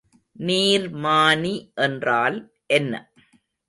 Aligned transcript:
நீர்மானி 0.39 1.53
என்றால் 1.81 2.39
என்ன? 2.73 2.93